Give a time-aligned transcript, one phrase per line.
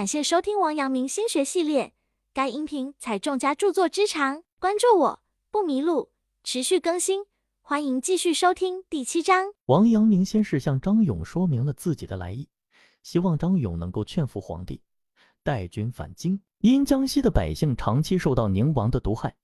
[0.00, 1.92] 感谢收听王阳明心学系列，
[2.32, 6.10] 该音频采众家著作之长，关注我不迷路，
[6.42, 7.26] 持续更新，
[7.60, 9.52] 欢迎继续收听第七章。
[9.66, 12.48] 王阳明先是向张勇说明了自己的来意，
[13.02, 14.80] 希望张勇能够劝服皇帝
[15.42, 16.40] 带军返京。
[16.60, 19.36] 因江西的百姓长期受到宁王的毒害，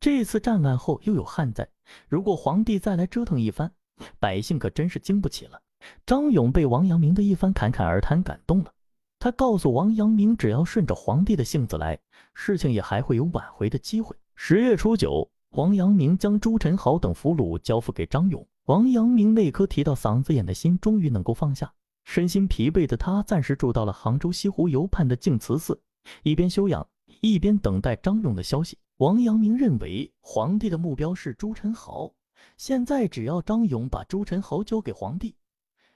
[0.00, 1.68] 这次战乱后又有旱灾，
[2.08, 3.70] 如果皇帝再来折腾一番，
[4.18, 5.60] 百姓可真是经不起了。
[6.06, 8.72] 张勇被王阳明的一番侃侃而谈感动了。
[9.20, 11.98] 他告诉王阳明，只要顺着皇帝的性子来，
[12.34, 14.14] 事情也还会有挽回的机会。
[14.36, 18.46] 十月初九，王阳明将朱宸濠等俘虏交付给张勇。
[18.66, 21.72] 王阳明那颗提到嗓子眼的心终于能够放下，
[22.04, 25.80] 身心疲惫的他暂时住到了杭州西湖游畔的净慈寺，
[26.22, 26.86] 一边休养，
[27.20, 28.78] 一边等待张勇的消息。
[28.98, 32.12] 王阳明认为，皇帝的目标是朱宸濠，
[32.56, 35.34] 现在只要张勇把朱宸濠交给皇帝，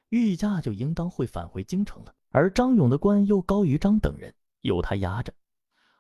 [0.08, 2.12] 御驾就应当会返回京城了。
[2.32, 5.32] 而张勇的官又高于张等人，有他压着，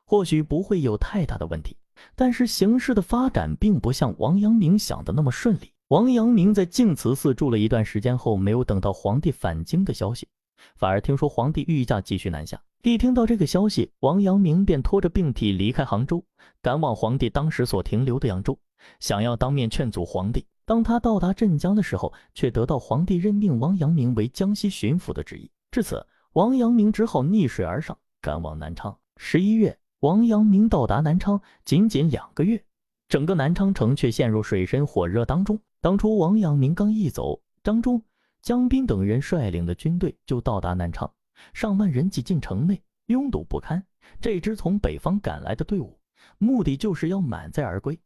[0.04, 1.76] 或许不会有太大的问题。
[2.16, 5.70] 但是形势的发展并不像王阳明想的那么顺利。
[5.88, 10.26] 王阳明在净慈寺住了一段时间后，没有等到皇帝返京的消息，
[10.74, 12.60] 反而听说皇帝御驾继续南下。
[12.82, 16.24] 一听到这个消息，王阳明便拖着病体离开杭州，
[16.62, 18.58] 赶往皇帝当时所停留的扬州，
[19.00, 20.46] 想要当面劝阻皇帝。
[20.64, 25.50] 当他到达镇江的时候，却得到皇帝任命王阳明为江西巡抚的旨意。
[25.70, 26.04] 至此。
[26.32, 28.98] 王阳明只好逆水而上，赶往南昌。
[29.18, 32.64] 十一月，王阳明到达南昌，仅仅两个月，
[33.06, 35.60] 整个南昌城却陷入水深火热当中。
[35.82, 38.02] 当初王阳明刚一走，张忠、
[38.40, 41.12] 江彬等人率领的军队就到达南昌，
[41.52, 43.84] 上万人挤进城内，拥堵不堪。
[44.18, 46.00] 这支从北方赶来的队伍，
[46.38, 48.00] 目的就是要满载而归。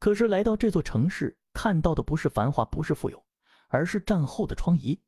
[0.00, 3.24] 可是来到这座城市，看到的不是繁华，不是富有，
[3.68, 4.98] 而是战后的疮痍，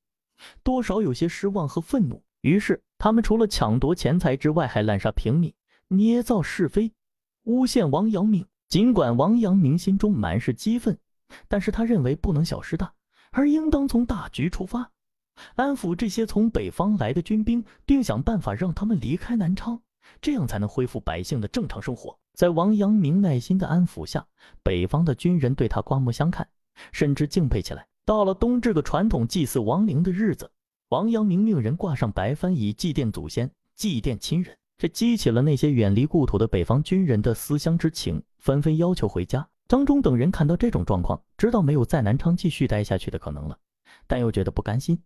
[0.62, 2.23] 多少有些失望和愤怒。
[2.41, 5.53] 于是，他们除了抢夺钱财之外，还滥杀平民，
[5.89, 6.92] 捏造是非，
[7.45, 8.47] 诬陷王阳明。
[8.69, 10.98] 尽管王阳明心中满是激愤，
[11.48, 12.92] 但是他认为不能小失大，
[13.33, 14.90] 而应当从大局出发，
[15.55, 19.80] 安抚这些从北方来的军兵，并想办法让他们离开南昌，
[20.20, 22.18] 这样才能恢复百姓的正常生活。
[22.35, 24.27] 在王阳明耐心的安抚下，
[24.62, 26.46] 北方的军人对他刮目相看，
[26.92, 27.86] 甚至敬佩起来。
[28.05, 30.51] 到了冬至个传统祭祀亡灵的日子。
[30.88, 39.46] 王阳明命人挂上白帆，以祭奠祖先、祭奠亲人，这激起了那些远离故土的北方军人的思乡之情，纷纷要求回家。
[39.68, 43.58] 张忠等人看到这种状况，知道没有在南昌继续待下去的可能了，
[44.06, 44.98] 但又觉得不甘心，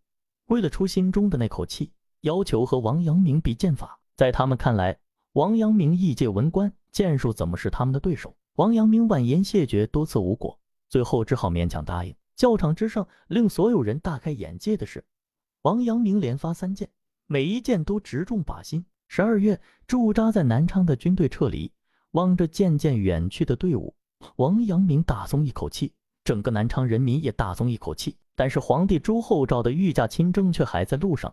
[0.47, 3.99] 为了出心中的那口气，要求和王阳明比剑法。
[4.14, 4.97] 在他们看来，
[5.32, 8.37] 王阳明一介文官，剑术怎么是他们的对手？
[8.54, 10.56] 王阳明婉言谢绝，多次无果，
[10.88, 12.14] 最后只好勉强答应。
[12.37, 15.04] 教场之上，令所有人大开眼界的是。
[15.62, 16.89] 王阳明连发三箭，
[17.28, 18.84] 每一箭都直中靶心。
[19.06, 21.71] 十二月，驻扎在南昌的军队撤离，
[22.11, 23.95] 望着渐渐远去的队伍，
[24.37, 25.93] 王阳明大松一口气，
[26.25, 28.17] 整个南昌人民也大松一口气。
[28.34, 31.33] 但是皇帝朱厚照的御驾亲征却还在路上，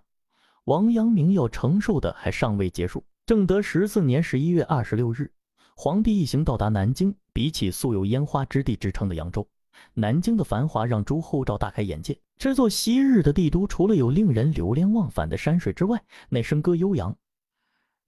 [0.66, 3.04] 王阳明要承受的还尚未结束。
[3.26, 5.32] 正德十四年十一月二十六日，
[5.76, 7.16] 皇帝一行到达南京。
[7.32, 9.48] 比起素有烟花之地之称的扬州，
[9.94, 12.20] 南京的繁华让朱厚照大开眼界。
[12.38, 17.16] 这座昔日的帝都，除了有令人流连忘返的山水之外，那笙歌悠扬、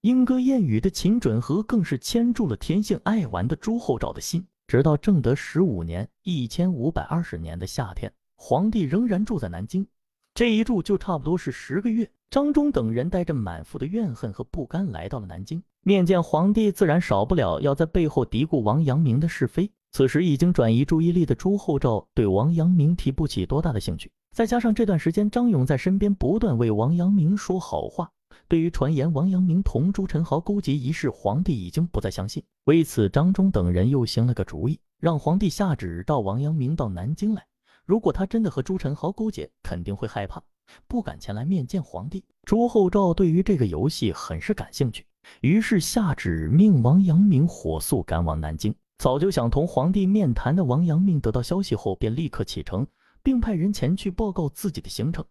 [0.01, 4.45] 莺歌燕语的秦准河，更是牵住了天性爱玩的朱厚照的心。
[4.67, 9.85] 直到正德十五年（一千五百二十年的夏天），皇帝仍然住在南京，
[10.33, 12.09] 这一住就差不多是十个月。
[12.29, 19.69] 张忠等人带着满腹的怨恨和不甘来到了南京，面见皇帝，自然少不了要在背后嘀咕王阳明的是非。
[19.91, 24.09] 此时已经转移注意力的朱厚照，对王阳明提不起多大的兴趣。
[24.33, 28.09] 再加上这段时间张勇在身边不断为王阳明说好话，
[28.47, 32.41] 对于传言王阳明同朱宸濠勾结一事，皇帝已经不再相信。
[32.63, 37.45] 为此，张忠等人又行了个主意，让皇帝下旨召王阳明到南京来。
[37.85, 40.41] 如果他真的和朱宸濠勾结，肯定会害怕，
[40.87, 42.23] 不敢前来面见皇帝。
[42.45, 45.05] 朱厚照对于这个游戏很是感兴趣，
[45.41, 48.73] 于是下旨命王阳明火速赶往南京。
[49.01, 52.85] 早就想同皇帝面谈的王阳明得到消息后，便立刻启程。
[53.23, 55.25] 并派人前去报告自己的行程，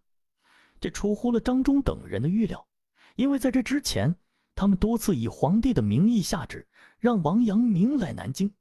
[0.81, 2.67] 这出乎了张忠等人的预料，
[3.15, 4.13] 因为在这之前，
[4.55, 6.67] 他们多次以皇帝的名义下旨
[6.99, 8.53] 让王阳明来南京，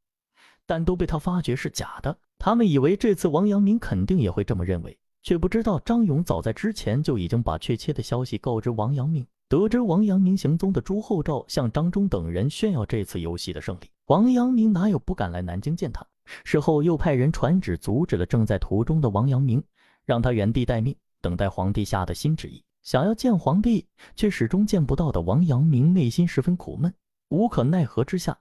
[0.65, 2.17] 但都被他发觉是假的。
[2.39, 9.27] 他们以为这次王阳明肯定也会这么认为，却不知道张勇早在之前就已经把确切的消息告知王阳明。
[9.51, 16.07] 得知王阳明行踪的朱厚照向张忠等人炫耀这次游戏的胜利，王阳明哪有不敢来南京见他？
[16.45, 19.61] 事后又派人传旨阻止了正在途中的王阳明，
[20.05, 22.63] 让他原地待命，等待皇帝下的新旨意。
[22.85, 26.95] 想要见皇帝，却始终见不到的王阳明内心十分苦闷。
[27.31, 28.39] 无可奈何之下，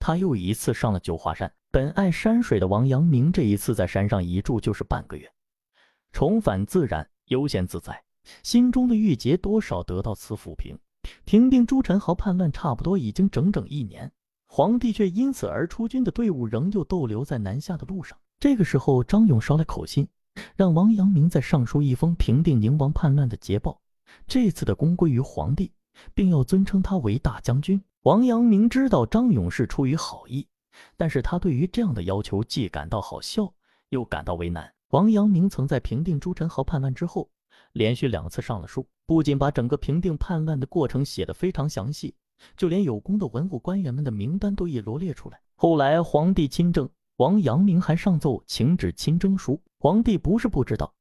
[0.00, 1.54] 他又一次上了九华山。
[1.70, 5.32] 本爱山水的王阳明，这一次在山上一住就是半个月，
[6.10, 8.02] 重返自然，悠闲自在，
[8.42, 10.78] 心中的郁结多少得到此抚平。
[11.24, 14.10] 平定朱宸濠叛乱，差不多已经整整一年，
[14.48, 18.18] 皇帝却因此而出军的队伍仍旧逗留在南下的路上。
[18.40, 20.08] 这个时候，张勇捎来口信，
[20.56, 23.80] 让王阳明再上书一封平定宁王叛乱的捷报，
[24.26, 25.70] 这次的功归于皇帝，
[26.12, 27.80] 并要尊称他为大将军。
[28.02, 30.46] 王阳明知道张勇是出于好意，
[30.96, 33.52] 但是他对于这样的要求既感到好笑，
[33.90, 34.72] 又感到为难。
[34.90, 37.28] 王阳明曾在平定朱宸濠叛乱之后，
[37.76, 42.14] 连续两次上了书，不仅把整个平定叛乱的过程写得非常详细，
[42.56, 45.38] 就连有功的文武官员们的名单都已罗列出来。
[45.56, 46.88] 后来皇帝亲政，
[47.18, 49.60] 王阳明还上奏请旨亲征书。
[49.78, 50.94] 皇帝不是不知道，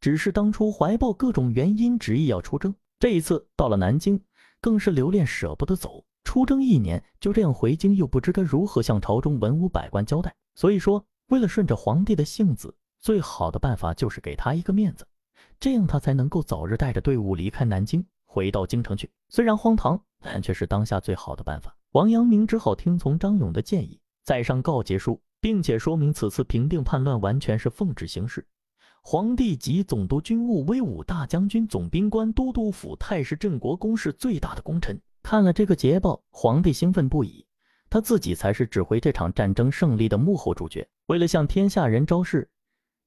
[0.00, 2.74] 只是当初怀抱各种原因，执意要出征。
[2.98, 4.18] 这一次到了南京，
[4.62, 6.02] 更是留恋舍不得走。
[6.24, 10.34] 出征一年，就这样回京，又不知该如何向朝中文武百官交代。
[10.54, 15.06] 所以说，为了顺着皇帝的性子，最好的办法就是给他一个面子，
[15.64, 19.10] 这样他才能够早日带着队伍离开南京，回到京城去。
[19.30, 21.74] 虽然荒唐，但却是当下最好的办法。
[21.92, 28.46] 王阳明只好听从张勇的建议，再上告捷书，并且说明此次平定叛乱完全是奉旨行事。
[29.02, 35.00] 皇帝及总督军务、威武大将军、总兵官、都督府、太师、镇国公是最大的功臣。
[35.22, 37.46] 看了这个捷报，皇帝兴奋不已，
[37.88, 40.86] 他自己才是指挥这场战争胜利的幕后主角。
[41.06, 42.50] 为了向天下人昭示，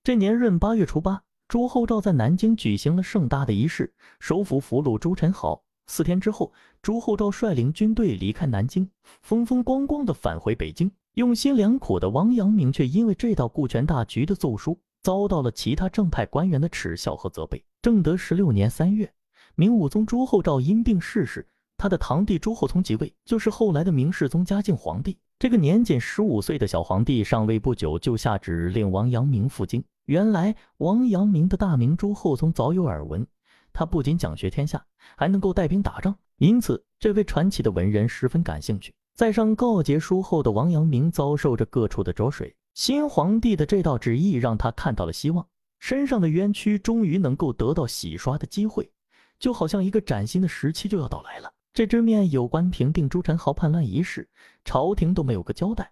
[0.04, 5.62] 这年闰八月初八，朱厚照在南京举行了盛大的仪式，收服俘虏朱宸濠。
[5.86, 6.52] 四天之后，
[6.82, 8.90] 朱厚照率领军队离开南京，
[9.22, 10.92] 风风光光的返回北京。
[11.14, 17.64] 用心良苦的王阳明却因为这道顾全大局的奏疏，遭到了其他正派官员的耻笑和责备。
[17.82, 19.10] 正德十六年三月，
[19.56, 21.48] 明武宗朱厚照因病逝世。
[21.78, 25.18] 他的堂弟朱厚熜即位，就是后来的明世宗嘉靖皇帝。
[25.40, 29.82] 这个年仅十五岁的小皇帝上位不久，就下旨令王阳明赴京。
[30.08, 33.28] 原来王阳明的大名朱厚熜早有耳闻，
[33.74, 34.86] 他不仅讲学天下，
[35.18, 38.94] 还能够带兵打仗，因此这位传奇的文人十分感兴趣。
[39.14, 45.46] 在上告捷书后的王阳明遭受着各处的浊水，新皇帝的这道旨意让他看到了希望，
[45.80, 48.90] 身上的冤屈终于能够得到洗刷的机会，
[49.38, 51.52] 就好像一个崭新的时期就要到来了。
[51.74, 54.26] 这支面有关平定朱宸濠叛乱一事，
[54.64, 55.92] 朝廷都没有个交代，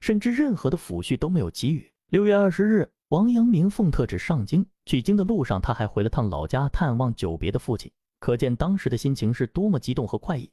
[0.00, 1.90] 甚至任何的抚恤都没有给予。
[2.10, 7.88] 六月二十日，王阳明奉特旨上京，取经的路上，他还回了趟老家探望久别的父亲，
[8.18, 10.50] 可见当时的心情是多么激动和快意。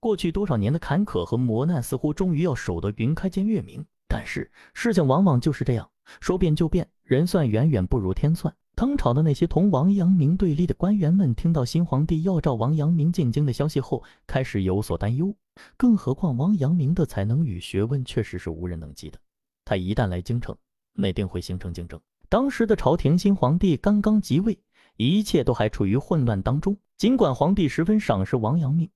[0.00, 3.82] 过去多少年的坎坷和磨难，似乎终于要守得云开见月明。
[4.06, 5.90] 但是事情往往就是这样，
[6.20, 8.54] 说变就变，人算远远不如天算。
[8.76, 15.34] 唐朝的那些同王阳明对立的官员们，听到新皇帝要召王阳明进京的消息后，开始有所担忧。
[15.78, 19.18] 更何况王阳明的才能与学问确实是无人能及的，
[19.64, 20.54] 他一旦来京城，
[20.94, 22.00] 内定会形成竞争。
[22.28, 24.58] 当时的朝廷新皇帝刚刚即位，
[24.96, 26.76] 一切都还处于混乱当中。
[26.96, 28.88] 尽管皇帝十分赏识王阳明，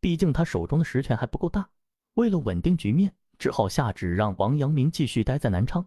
[0.00, 1.68] 毕竟他手中的实权还不够大，
[2.14, 5.86] 为了稳定局面，只好下旨让王阳明继续待在南昌。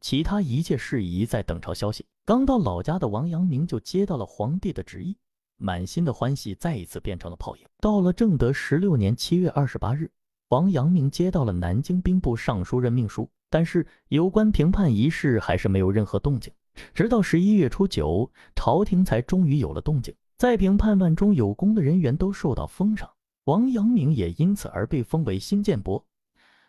[0.00, 2.04] 其他一切事宜在等朝消息。
[2.24, 5.16] 刚到老家的王阳明就接到了皇帝的旨意，
[5.56, 7.64] 满心的欢喜再一次变成了泡影。
[7.80, 10.10] 到了正德十六年七月二十八日，
[10.48, 16.50] 王阳明接到了南京兵部尚书任命书，但是有关评判一事还是没有任何动静。
[16.94, 23.10] 直到十一月初九，朝廷才终于有了动静，在平叛乱中有功的人员都受到封赏，
[23.44, 26.02] 王阳明也因此而被封为新建伯。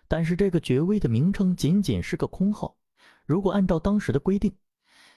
[0.07, 2.75] 但是这个爵位的名称仅仅是个空号。
[3.25, 4.51] 如果按照当时的规定，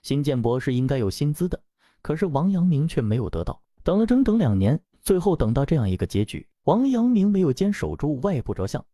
[0.03, 1.61] 新建博是应该有薪资的，
[2.03, 3.61] 可是王阳明却没有得到。
[3.83, 8.85] 等了整整两年，最后等到这样一个结局：王阳明没有坚守住外部着相、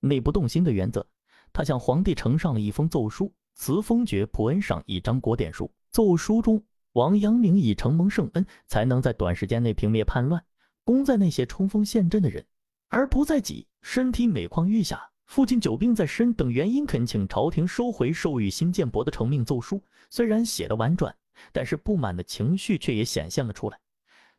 [0.00, 1.06] 内部动心的原则，
[1.54, 5.70] 他向皇帝呈上了一封奏书，辞封爵、普恩赏一张国典书。
[5.92, 6.60] 奏书中，
[6.94, 10.44] 王阳明以承蒙圣恩，才能在短时间内平灭叛乱，
[10.82, 12.44] 功在那些冲锋陷阵的人，
[12.88, 13.68] 而不在己。
[13.82, 15.00] 身体每况愈下。
[15.26, 19.80] 父亲久病在身等原因，恳请朝廷收回授予新建伯的成命奏书。
[20.10, 21.14] 虽然写的婉转，
[21.52, 23.78] 但是不满的情绪却也显现了出来。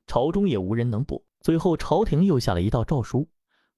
[0.05, 1.24] 朝中也无人能补。
[1.39, 3.27] 最后，朝廷又下了一道诏书，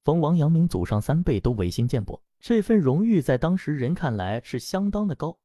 [0.07, 2.23] 封王阳明祖上三辈都为新建伯。
[2.39, 5.37] 这份荣誉在当时人看来是相当的高，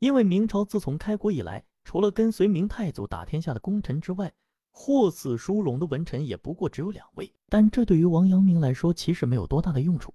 [0.00, 4.32] 因为明朝自从开国以来，除了跟随明太祖打天下的功臣之外，
[4.72, 7.32] 获此殊荣的文臣也不过只有两位。
[7.48, 10.12] 但这对于王阳明来说，其实没有多大的用处。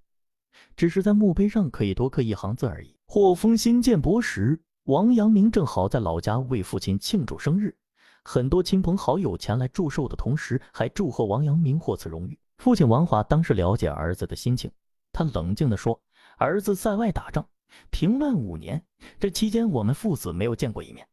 [0.76, 2.94] 只是在墓碑上可以多刻一行字而已。
[3.06, 7.74] 获封新建伯时，王阳明正好在老家为父亲庆祝生日，
[8.22, 12.38] 很多亲朋好友前来祝寿的同时，还祝贺王阳明获此荣誉。
[12.58, 14.70] 父亲王华当时了解儿子的心情，
[15.12, 16.00] 他冷静地说
[16.38, 17.46] ：“儿子在外打仗，
[17.90, 18.82] 平乱五年，
[19.18, 21.06] 这期间我们父子没有见过一面，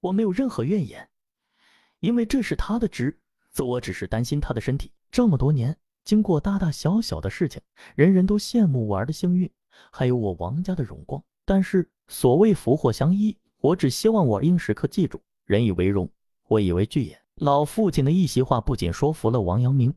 [0.00, 1.08] 我没有任何怨言，
[2.00, 3.18] 因为这是他的职
[3.50, 4.92] 责，我只是担心他的身体。
[5.10, 7.60] 这么多年，经过大大小小的事情，
[7.94, 9.50] 人人都羡慕我儿的幸运，
[9.92, 11.22] 还有我王家的荣光。
[11.44, 16.10] 但是所谓福祸相依，我只希望我应时刻记住：人以为荣，
[16.48, 19.94] 我以为惧也。”老父亲的一席话不仅说服了王阳明。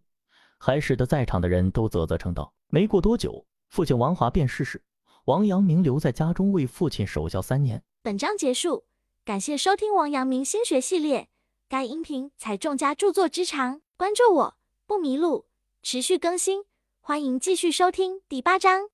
[0.63, 2.53] 还使得在场的人都啧啧称道。
[2.68, 4.84] 没过多久，父亲王华便逝世，
[5.25, 7.82] 王阳明留在家中为父亲守孝三年。
[8.03, 8.84] 本章结束，
[9.25, 11.30] 感谢收听王阳明心学系列。
[11.68, 15.48] 该音频采众家著作之长，关注我不迷路，
[15.82, 16.65] 持续更新，
[17.00, 18.91] 欢迎继续收听第八章。